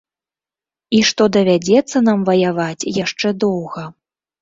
[0.99, 3.89] І што давядзецца нам ваяваць яшчэ доўга.